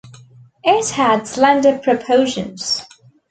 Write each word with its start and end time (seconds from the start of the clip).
It 0.63 0.89
had 0.89 1.27
slender 1.27 1.77
proportions. 1.77 2.83